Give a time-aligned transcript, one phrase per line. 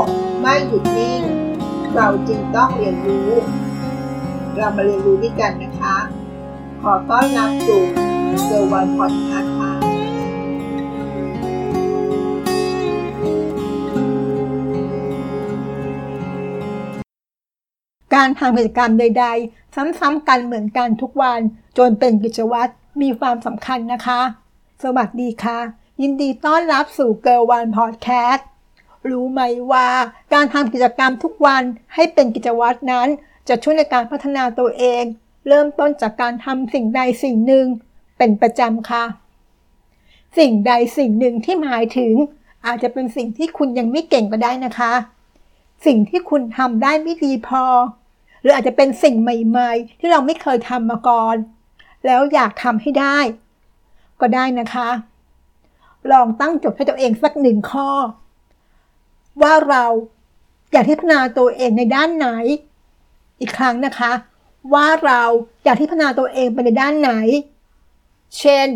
[0.00, 0.02] ก
[0.40, 1.22] ไม่หยุดนิ่ง
[1.94, 3.30] เราจึงต้องเรียนรู้
[4.56, 5.96] เรามาเรียนรู้ด้วยกันนะคะ
[6.82, 7.82] ขอต้อนรับสู่
[8.44, 9.72] เซอร์วันพอดคาส์ค่ะ
[18.14, 21.40] การทำกิจกรรมใด ๆ ซ้ำๆกันเหมือนกันทุกวัน
[21.78, 24.20] จนเป็นกิจวัตรมีความสำคัญนะคะ
[24.82, 25.58] สวัสดีค่ะ
[26.02, 28.53] ยินดีต้อนรับสู่ Girl One Podcast
[29.10, 29.40] รู้ไหม
[29.72, 29.88] ว่า
[30.34, 31.62] การทำกิจกรรมทุกวัน
[31.94, 33.08] ให้เป็นกิจวัตรนั้น
[33.48, 35.04] จะช่วยในการพัฒนาตัวเอง
[35.48, 37.66] เริ่มต้นจากการทำสิ่งใดสิ่งหนึ่ง
[38.18, 39.04] เป็นประจำค่ะ
[40.38, 42.14] สิ่งใดสิ่งหนึ่งที่หมายถึง
[42.66, 44.92] อาจจะเป็นสิ่งที่คุณยังไม่เก่งก็ได้นะคะ
[45.86, 47.64] สิ่งที่คุณทำได้ไม่ดีพอ
[48.40, 51.36] หรืออาจจะเป็นสิ่งใหม่ ๆ ที่เราไม่เคยทำมาก่อน
[52.06, 53.18] แล้วอยากทำให้ได้
[54.20, 54.88] ก็ได้นะคะ
[56.12, 57.88] ลองตั้งจทย์ให้ตัวเองสักหนึ่งข้อ
[59.42, 59.84] ว่าเรา
[60.72, 62.28] อยากที่พัฒนาตัวเองในด้านไหน
[63.40, 64.12] อีกครั้งนะคะ
[64.74, 65.22] ว่าเรา
[65.64, 67.12] อยากที่พัฒนาตัวเองไปในด้านไหน
[68.38, 68.68] เช่น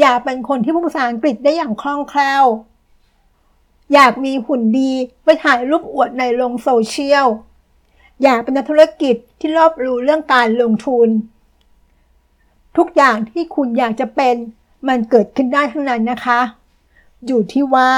[0.00, 2.44] อยากเป็นคนที่พูดภาษาอังกฤษได้อย่างคล่องแคล่ว
[3.94, 4.92] อยากมีหุ่นดี
[5.24, 7.26] ไปถ่ายรูปอวดในลงโซเชียล
[8.22, 11.08] อยากเป็นนักธุรกิจที่รอบรู้เรื่องการลงทุน
[12.76, 14.36] ทุกอย่างที่คุณอยากจะเป็น
[14.88, 16.40] มันเกิดขึ้นได้ทั้งนั้นนะคะ
[17.26, 17.90] อยู่ที่ว่า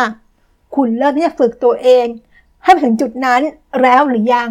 [0.76, 2.06] คุณเริ่มที่จะฝึกตัวเอง
[2.64, 3.40] ให้ไปถึงจุดนั้น
[3.82, 4.50] แล้วหรือยัง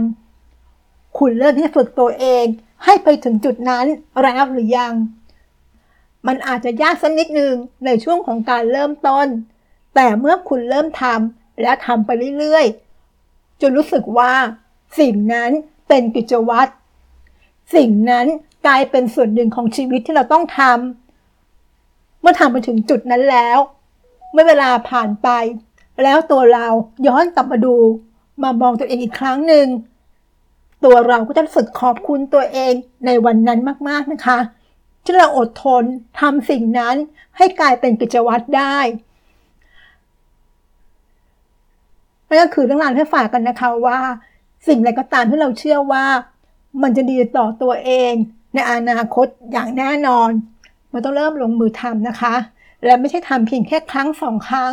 [1.18, 2.46] คุณเริ่มที่จะฝึกตัวเอง
[2.86, 3.86] ให้ไปถึงจุดนั้น
[4.22, 4.94] แล้วหรือยัง
[6.28, 7.56] มันอาจจะยากสักนิดนึง
[7.86, 9.28] ในช่วงของการเริ่มต้น
[9.96, 14.34] แต่เมื่อคุณเริ่มทำและทำไปเรื่อยๆ จนรู้สึกว่า
[15.00, 15.52] สิ่งนั้น
[15.88, 16.72] เป็นกิจวัตร
[17.76, 18.26] สิ่งนั้น
[18.66, 23.58] กลายเป็นส่วนหนึ่งของชีวิตที่เราต้องทำเมื่อทำไปถึงจุดนั้นแล้ว
[24.32, 25.30] เมื่อเวลาผ่านไป
[26.04, 26.68] แล้วตัวเรา
[27.08, 27.76] ย้อนกลับมาดู
[28.44, 29.68] มามองตัวเองอีกครั้งหนึ่ง
[30.84, 32.74] ตัวเราก็จะรู้สึกขอบคุณตัวเอง
[33.06, 34.40] ในวันนั้นมากๆนะคะ
[35.04, 35.84] ที่เราอดทน
[36.20, 36.96] ทำสิ่งนั้น
[37.38, 38.78] ให้กลายเป็นกิจวัตรได้
[42.28, 44.00] นั่นก็คือเรื่องราวที่ฝากกันนะคะว่า
[44.68, 46.06] สิ่งใดก็ตามที่เราเชื่อว่า
[46.82, 48.14] มันจะดีต่อตัวเอง
[48.54, 50.30] ในอนาคตอย่างแน่นอน
[50.94, 52.36] มันต้องเริ่มลงมือทำนะคะ
[52.86, 54.72] และไม่ใช่ทำเพียงแค่ครั้งสองครั้ง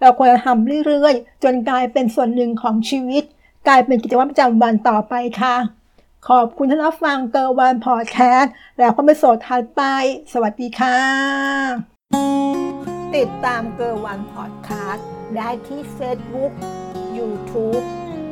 [0.00, 3.24] เราควรจะทำเรื่อยๆ จนกลายเป็นส่วนหนึ่งของชีวิต
[3.68, 5.56] กลายเป็นกิจวัตรประจำวันต่อไปค่ะ
[6.28, 9.82] ขอบคุณที่รับฟังเกอร์วันพอดแคสต์แล้วก็ไปโสดทัดไป
[10.32, 10.98] สวัสดีค่ะ
[13.16, 15.06] ติดตามเกอร์วันพอดแคสต์
[15.36, 16.52] ได้ที่ Facebook
[17.16, 17.84] YouTube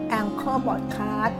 [0.08, 1.38] แองเกอร์บอดคาสต์